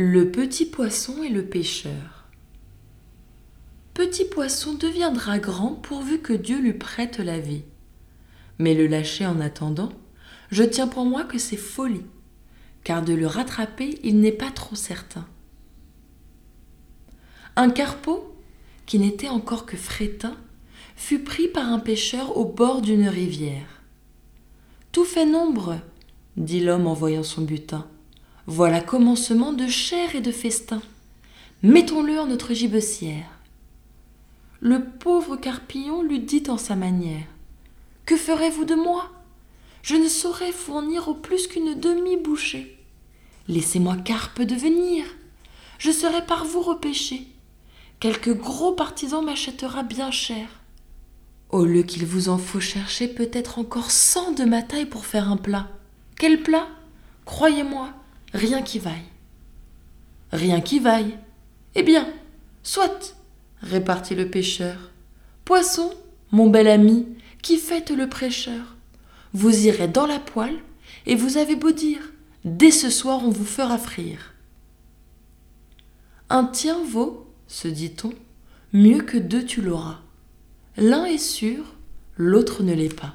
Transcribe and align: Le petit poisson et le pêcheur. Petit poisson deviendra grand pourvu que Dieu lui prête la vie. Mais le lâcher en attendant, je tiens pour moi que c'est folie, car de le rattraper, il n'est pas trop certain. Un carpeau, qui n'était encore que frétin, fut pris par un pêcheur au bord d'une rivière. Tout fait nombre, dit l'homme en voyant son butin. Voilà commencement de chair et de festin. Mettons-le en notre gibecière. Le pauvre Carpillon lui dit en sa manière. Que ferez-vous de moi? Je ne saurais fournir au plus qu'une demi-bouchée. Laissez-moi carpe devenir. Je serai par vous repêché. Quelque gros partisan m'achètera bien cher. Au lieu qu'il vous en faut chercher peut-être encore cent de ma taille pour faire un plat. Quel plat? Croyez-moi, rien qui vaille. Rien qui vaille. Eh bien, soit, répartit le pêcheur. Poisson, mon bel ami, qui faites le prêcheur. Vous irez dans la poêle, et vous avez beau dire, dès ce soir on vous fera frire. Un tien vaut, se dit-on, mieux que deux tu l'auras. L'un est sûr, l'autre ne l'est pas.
Le 0.00 0.30
petit 0.30 0.64
poisson 0.64 1.24
et 1.24 1.28
le 1.28 1.44
pêcheur. 1.44 2.28
Petit 3.94 4.24
poisson 4.24 4.74
deviendra 4.74 5.40
grand 5.40 5.74
pourvu 5.74 6.20
que 6.20 6.32
Dieu 6.32 6.60
lui 6.60 6.74
prête 6.74 7.18
la 7.18 7.40
vie. 7.40 7.64
Mais 8.60 8.74
le 8.74 8.86
lâcher 8.86 9.26
en 9.26 9.40
attendant, 9.40 9.90
je 10.52 10.62
tiens 10.62 10.86
pour 10.86 11.04
moi 11.04 11.24
que 11.24 11.36
c'est 11.36 11.56
folie, 11.56 12.06
car 12.84 13.02
de 13.02 13.12
le 13.12 13.26
rattraper, 13.26 13.98
il 14.04 14.20
n'est 14.20 14.30
pas 14.30 14.52
trop 14.52 14.76
certain. 14.76 15.26
Un 17.56 17.68
carpeau, 17.68 18.36
qui 18.86 19.00
n'était 19.00 19.28
encore 19.28 19.66
que 19.66 19.76
frétin, 19.76 20.36
fut 20.94 21.24
pris 21.24 21.48
par 21.48 21.66
un 21.72 21.80
pêcheur 21.80 22.36
au 22.36 22.44
bord 22.44 22.82
d'une 22.82 23.08
rivière. 23.08 23.82
Tout 24.92 25.04
fait 25.04 25.26
nombre, 25.26 25.80
dit 26.36 26.60
l'homme 26.60 26.86
en 26.86 26.94
voyant 26.94 27.24
son 27.24 27.42
butin. 27.42 27.84
Voilà 28.50 28.80
commencement 28.80 29.52
de 29.52 29.66
chair 29.66 30.14
et 30.14 30.22
de 30.22 30.32
festin. 30.32 30.80
Mettons-le 31.62 32.18
en 32.18 32.24
notre 32.24 32.54
gibecière. 32.54 33.28
Le 34.60 34.82
pauvre 34.82 35.36
Carpillon 35.36 36.00
lui 36.00 36.20
dit 36.20 36.44
en 36.48 36.56
sa 36.56 36.74
manière. 36.74 37.26
Que 38.06 38.16
ferez-vous 38.16 38.64
de 38.64 38.74
moi? 38.74 39.10
Je 39.82 39.96
ne 39.96 40.08
saurais 40.08 40.52
fournir 40.52 41.08
au 41.08 41.14
plus 41.14 41.46
qu'une 41.46 41.78
demi-bouchée. 41.78 42.78
Laissez-moi 43.48 43.98
carpe 43.98 44.40
devenir. 44.40 45.04
Je 45.78 45.90
serai 45.90 46.24
par 46.24 46.46
vous 46.46 46.62
repêché. 46.62 47.26
Quelque 48.00 48.30
gros 48.30 48.72
partisan 48.72 49.20
m'achètera 49.20 49.82
bien 49.82 50.10
cher. 50.10 50.48
Au 51.50 51.66
lieu 51.66 51.82
qu'il 51.82 52.06
vous 52.06 52.30
en 52.30 52.38
faut 52.38 52.60
chercher 52.60 53.08
peut-être 53.08 53.58
encore 53.58 53.90
cent 53.90 54.32
de 54.32 54.44
ma 54.44 54.62
taille 54.62 54.86
pour 54.86 55.04
faire 55.04 55.30
un 55.30 55.36
plat. 55.36 55.68
Quel 56.18 56.42
plat? 56.42 56.66
Croyez-moi, 57.26 57.90
rien 58.32 58.62
qui 58.62 58.78
vaille. 58.78 59.08
Rien 60.32 60.60
qui 60.60 60.78
vaille. 60.78 61.18
Eh 61.74 61.82
bien, 61.82 62.06
soit, 62.62 63.16
répartit 63.62 64.14
le 64.14 64.30
pêcheur. 64.30 64.90
Poisson, 65.44 65.90
mon 66.30 66.48
bel 66.48 66.68
ami, 66.68 67.06
qui 67.42 67.56
faites 67.56 67.90
le 67.90 68.08
prêcheur. 68.08 68.76
Vous 69.32 69.66
irez 69.66 69.88
dans 69.88 70.06
la 70.06 70.18
poêle, 70.18 70.58
et 71.06 71.14
vous 71.14 71.36
avez 71.36 71.56
beau 71.56 71.70
dire, 71.70 72.00
dès 72.44 72.70
ce 72.70 72.90
soir 72.90 73.20
on 73.24 73.30
vous 73.30 73.44
fera 73.44 73.78
frire. 73.78 74.34
Un 76.30 76.44
tien 76.44 76.82
vaut, 76.84 77.26
se 77.46 77.68
dit-on, 77.68 78.12
mieux 78.72 79.00
que 79.00 79.16
deux 79.16 79.44
tu 79.44 79.62
l'auras. 79.62 80.00
L'un 80.76 81.04
est 81.06 81.18
sûr, 81.18 81.64
l'autre 82.16 82.62
ne 82.62 82.74
l'est 82.74 82.94
pas. 82.94 83.14